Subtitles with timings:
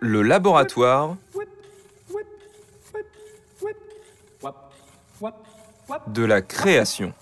[0.00, 1.16] Le laboratoire
[6.08, 7.12] de la création.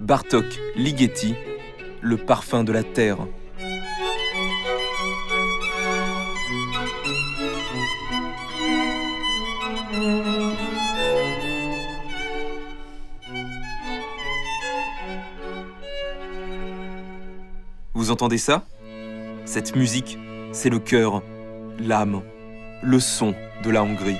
[0.00, 0.44] Bartok
[0.76, 1.34] Ligeti,
[2.02, 3.18] le parfum de la terre.
[18.22, 18.64] Entendez ça?
[19.46, 20.16] Cette musique,
[20.52, 21.24] c'est le cœur,
[21.80, 22.22] l'âme,
[22.80, 24.14] le son de la Hongrie.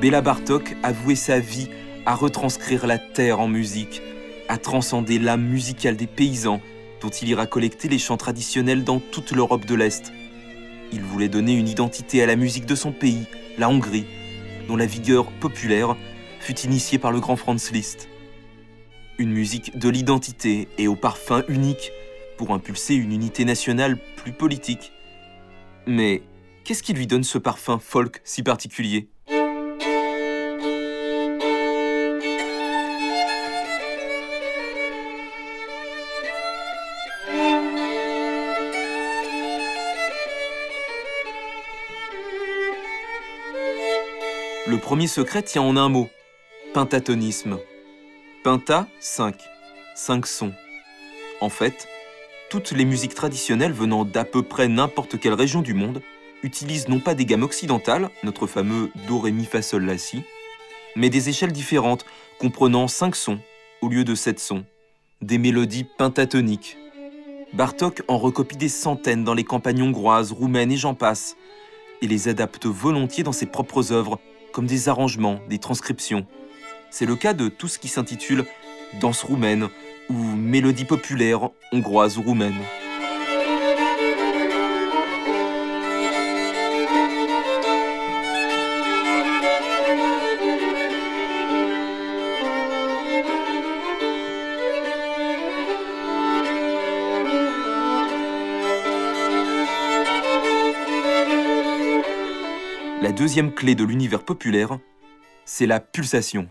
[0.00, 1.68] Béla Bartok a voué sa vie
[2.06, 4.00] à retranscrire la terre en musique,
[4.48, 6.62] à transcender l'âme musicale des paysans
[7.02, 10.10] dont il ira collecter les chants traditionnels dans toute l'Europe de l'Est.
[10.90, 13.26] Il voulait donner une identité à la musique de son pays,
[13.58, 14.06] la Hongrie,
[14.68, 15.96] dont la vigueur populaire
[16.40, 18.08] fut initiée par le grand Franz Liszt.
[19.18, 21.90] Une musique de l'identité et au parfum unique
[22.36, 24.92] pour impulser une unité nationale plus politique.
[25.86, 26.22] Mais
[26.64, 29.08] qu'est-ce qui lui donne ce parfum folk si particulier?
[44.68, 46.10] Le premier secret tient en un mot,
[46.76, 47.58] pentatonisme.
[48.44, 49.34] Penta, 5.
[49.94, 50.52] 5 sons.
[51.40, 51.88] En fait,
[52.50, 56.02] toutes les musiques traditionnelles venant d'à peu près n'importe quelle région du monde
[56.42, 60.22] utilisent non pas des gammes occidentales, notre fameux Do, Ré, Mi, Fa, Sol, La, Si,
[60.96, 62.04] mais des échelles différentes
[62.38, 63.38] comprenant 5 sons
[63.80, 64.66] au lieu de 7 sons,
[65.22, 66.76] des mélodies pentatoniques.
[67.54, 71.38] Bartok en recopie des centaines dans les campagnes hongroises, roumaines et j'en passe,
[72.02, 74.20] et les adapte volontiers dans ses propres œuvres
[74.52, 76.26] comme des arrangements, des transcriptions.
[76.98, 78.46] C'est le cas de tout ce qui s'intitule
[79.02, 79.68] Danse roumaine
[80.08, 82.54] ou Mélodie populaire hongroise ou roumaine.
[103.02, 104.78] La deuxième clé de l'univers populaire,
[105.44, 106.48] c'est la pulsation.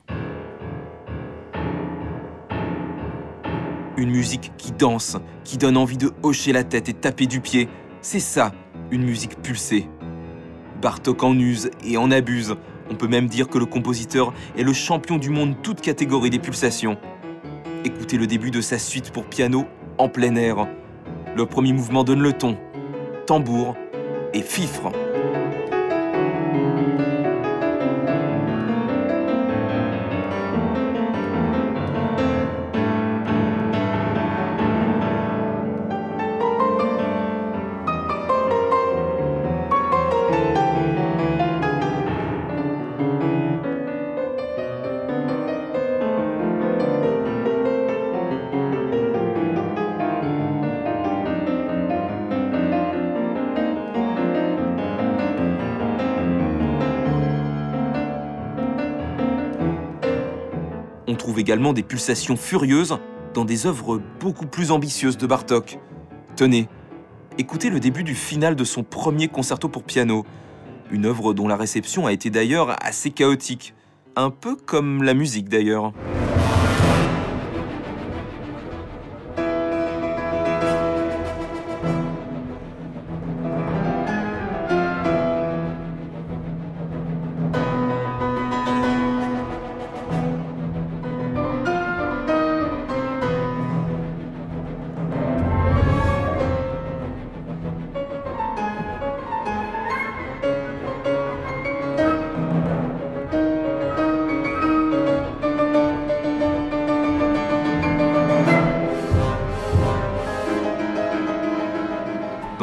[3.97, 7.69] Une musique qui danse, qui donne envie de hocher la tête et taper du pied,
[8.01, 8.51] c'est ça,
[8.91, 9.87] une musique pulsée.
[10.81, 12.55] Bartok en use et en abuse.
[12.91, 16.39] On peut même dire que le compositeur est le champion du monde toute catégorie des
[16.39, 16.97] pulsations.
[17.85, 19.65] Écoutez le début de sa suite pour piano
[19.97, 20.67] en plein air.
[21.35, 22.57] Le premier mouvement donne le ton.
[23.25, 23.75] Tambour
[24.33, 24.91] et fifre.
[61.39, 62.97] Également des pulsations furieuses
[63.33, 65.79] dans des œuvres beaucoup plus ambitieuses de Bartok.
[66.35, 66.67] Tenez,
[67.37, 70.25] écoutez le début du final de son premier concerto pour piano,
[70.91, 73.73] une œuvre dont la réception a été d'ailleurs assez chaotique,
[74.15, 75.91] un peu comme la musique d'ailleurs.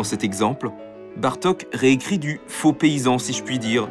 [0.03, 0.73] Dans cet exemple,
[1.17, 3.87] Bartok réécrit du faux paysan, si je puis dire.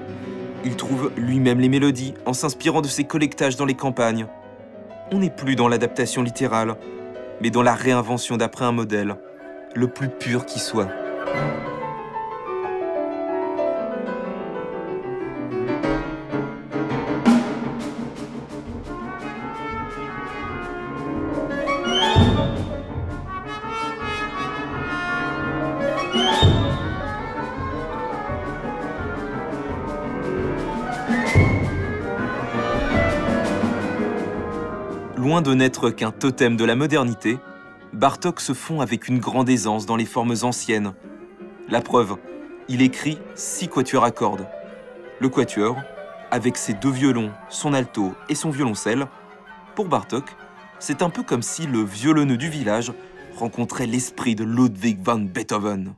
[0.66, 4.28] Il trouve lui-même les mélodies en s'inspirant de ses collectages dans les campagnes.
[5.14, 6.76] On n'est plus dans l'adaptation littérale,
[7.42, 9.16] mais dans la réinvention d'après un modèle,
[9.74, 10.90] le plus pur qui soit.
[35.32, 37.38] Loin de n'être qu'un totem de la modernité,
[37.94, 40.92] Bartok se fond avec une grande aisance dans les formes anciennes.
[41.70, 42.18] La preuve,
[42.68, 44.46] il écrit six quatuors à cordes.
[45.22, 45.78] Le quatuor,
[46.32, 49.08] avec ses deux violons, son alto et son violoncelle,
[49.74, 50.36] pour Bartok,
[50.80, 52.92] c'est un peu comme si le violonneux du village
[53.38, 55.94] rencontrait l'esprit de Ludwig van Beethoven.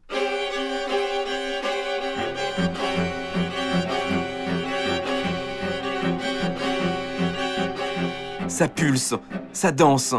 [8.54, 9.16] Ça pulse,
[9.52, 10.14] ça danse,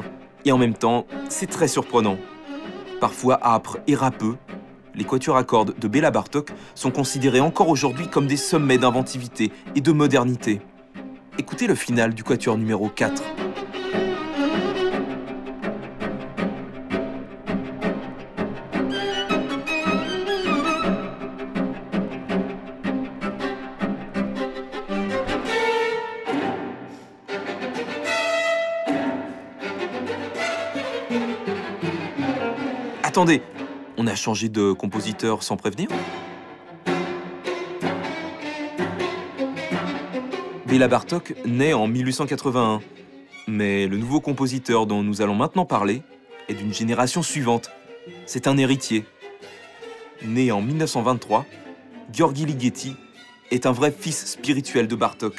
[0.45, 2.19] et en même temps, c'est très surprenant.
[3.01, 4.35] Parfois âpre et râpeux,
[4.97, 9.53] les quatuors à cordes de Béla Bartok sont considérés encore aujourd'hui comme des sommets d'inventivité
[9.77, 10.61] et de modernité.
[11.39, 13.23] Écoutez le final du quatuor numéro 4.
[33.25, 33.41] Attendez,
[33.97, 35.89] on a changé de compositeur sans prévenir
[40.67, 42.83] Béla Bartok naît en 1881,
[43.49, 46.03] mais le nouveau compositeur dont nous allons maintenant parler
[46.51, 47.71] est d'une génération suivante.
[48.27, 49.07] C'est un héritier.
[50.23, 51.47] Né en 1923,
[52.15, 52.95] Gheorghi Ligeti
[53.51, 55.33] est un vrai fils spirituel de Bartok.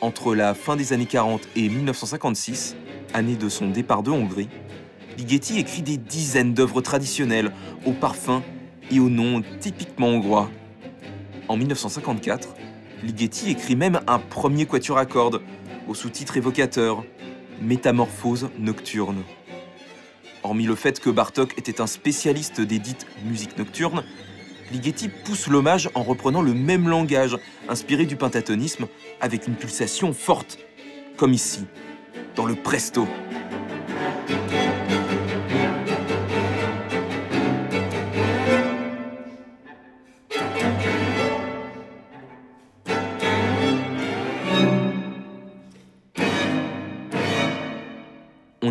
[0.00, 2.74] Entre la fin des années 40 et 1956,
[3.14, 4.48] année de son départ de Hongrie,
[5.16, 7.52] Ligeti écrit des dizaines d'œuvres traditionnelles,
[7.86, 8.42] au parfum
[8.90, 10.50] et au nom typiquement hongrois.
[11.48, 12.54] En 1954,
[13.02, 15.40] Ligeti écrit même un premier quatuor à cordes,
[15.88, 17.04] au sous-titre évocateur
[17.62, 19.22] Métamorphose nocturne.
[20.42, 24.04] Hormis le fait que Bartok était un spécialiste des dites musiques nocturnes,
[24.72, 27.38] Ligeti pousse l'hommage en reprenant le même langage
[27.68, 28.86] inspiré du pentatonisme
[29.20, 30.58] avec une pulsation forte,
[31.16, 31.64] comme ici,
[32.34, 33.06] dans le presto.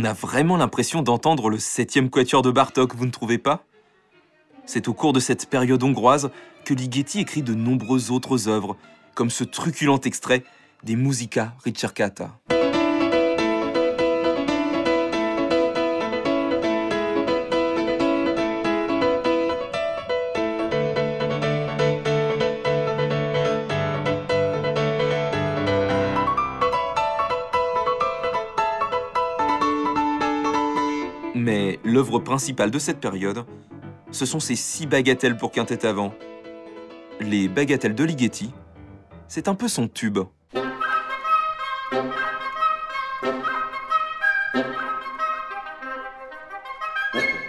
[0.06, 3.66] A vraiment l'impression d'entendre le septième quatuor de Bartok, vous ne trouvez pas?
[4.66, 6.32] C'est au cours de cette période hongroise
[6.64, 8.76] que Ligeti écrit de nombreuses autres œuvres,
[9.14, 10.44] comme ce truculent extrait
[10.84, 12.40] des Musica Ricercata.
[31.46, 33.46] Mais l'œuvre principale de cette période,
[34.10, 36.12] ce sont ces six bagatelles pour quintette avant.
[37.20, 38.52] Les bagatelles de Ligeti,
[39.28, 40.18] c'est un peu son tube.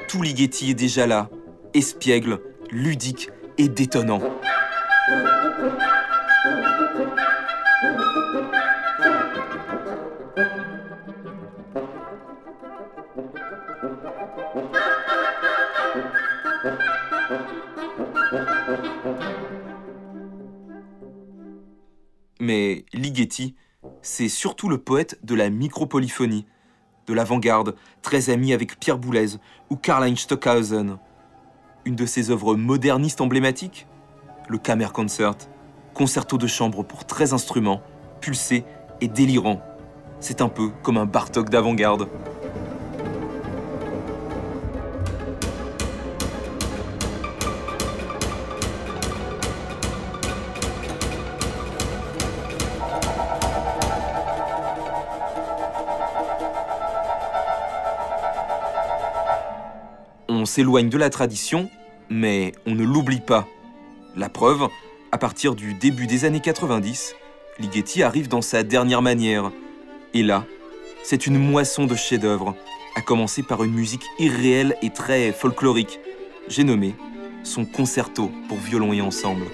[0.09, 1.31] Tout Ligeti est déjà là,
[1.73, 2.41] espiègle,
[2.71, 4.21] ludique et détonnant.
[24.03, 26.47] C'est surtout le poète de la micropolyphonie,
[27.07, 29.37] de l'avant-garde, très ami avec Pierre Boulez
[29.71, 30.99] ou Karl-Heinz Stockhausen.
[31.85, 33.87] Une de ses œuvres modernistes emblématiques
[34.49, 35.37] Le Kammerkonzert,
[35.95, 37.81] concerto de chambre pour 13 instruments,
[38.21, 38.65] pulsé
[39.01, 39.63] et délirant.
[40.21, 42.09] C'est un peu comme un Bartok d'avant-garde.
[60.57, 61.69] S'éloigne de la tradition,
[62.09, 63.47] mais on ne l'oublie pas.
[64.17, 64.69] La preuve,
[65.13, 67.15] à partir du début des années 90,
[67.59, 69.53] Ligeti arrive dans sa dernière manière.
[70.15, 70.47] Et là,
[71.05, 72.57] c'est une moisson de chefs-d'œuvre,
[72.97, 76.01] à commencer par une musique irréelle et très folklorique.
[76.49, 76.95] J'ai nommé
[77.45, 79.45] son concerto pour violon et ensemble.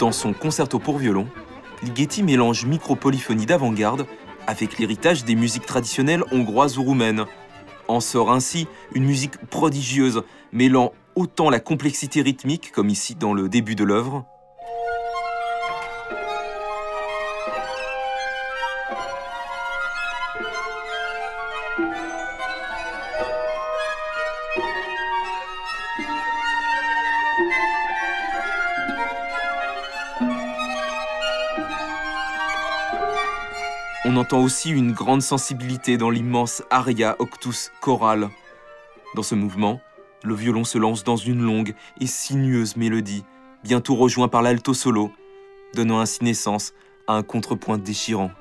[0.00, 1.28] Dans son concerto pour violon,
[1.82, 4.06] Ligeti mélange micropolyphonie d'avant-garde
[4.46, 7.26] avec l'héritage des musiques traditionnelles hongroises ou roumaines.
[7.86, 13.50] En sort ainsi une musique prodigieuse, mêlant autant la complexité rythmique, comme ici dans le
[13.50, 14.24] début de l'œuvre,
[34.12, 38.28] On entend aussi une grande sensibilité dans l'immense aria octus choral.
[39.14, 39.80] Dans ce mouvement,
[40.24, 43.24] le violon se lance dans une longue et sinueuse mélodie,
[43.62, 45.12] bientôt rejoint par l'alto solo,
[45.74, 46.72] donnant ainsi naissance
[47.06, 48.32] à un contrepoint déchirant.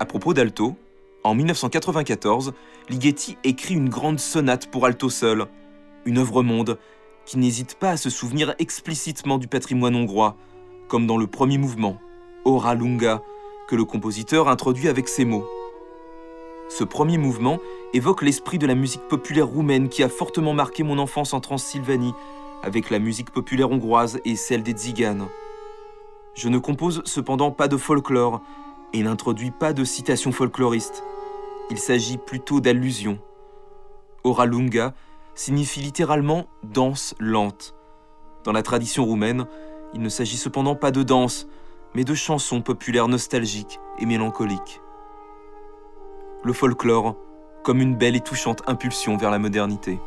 [0.00, 0.76] À propos d'alto,
[1.24, 2.54] en 1994,
[2.88, 5.44] Ligeti écrit une grande sonate pour alto seul,
[6.06, 6.78] une œuvre monde
[7.26, 10.38] qui n'hésite pas à se souvenir explicitement du patrimoine hongrois,
[10.88, 11.98] comme dans le premier mouvement,
[12.46, 13.20] Ora Lunga,
[13.68, 15.46] que le compositeur introduit avec ces mots.
[16.70, 17.58] Ce premier mouvement
[17.92, 22.14] évoque l'esprit de la musique populaire roumaine qui a fortement marqué mon enfance en Transylvanie,
[22.62, 25.28] avec la musique populaire hongroise et celle des tziganes.
[26.32, 28.40] Je ne compose cependant pas de folklore,
[28.92, 31.02] et n'introduit pas de citation folkloriste.
[31.70, 33.18] Il s'agit plutôt d'allusions.
[34.24, 34.94] Oralunga
[35.34, 37.74] signifie littéralement danse lente.
[38.44, 39.46] Dans la tradition roumaine,
[39.94, 41.46] il ne s'agit cependant pas de danse,
[41.94, 44.80] mais de chansons populaires nostalgiques et mélancoliques.
[46.44, 47.16] Le folklore
[47.62, 49.98] comme une belle et touchante impulsion vers la modernité.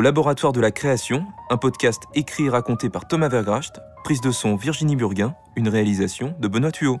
[0.00, 4.30] Le Laboratoire de la création, un podcast écrit et raconté par Thomas Vergracht, prise de
[4.30, 7.00] son Virginie Burguin, une réalisation de Benoît Thuot.